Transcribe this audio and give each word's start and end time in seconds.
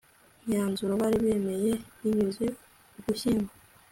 myanzuro 0.45 0.93
bari 1.01 1.17
bemeye 1.25 1.71
binyuze 1.99 2.45
ugushyingo 2.97 3.51